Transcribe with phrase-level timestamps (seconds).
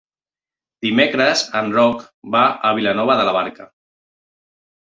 [0.85, 2.01] Dimecres en Roc
[2.37, 3.73] va a Vilanova de la Barca.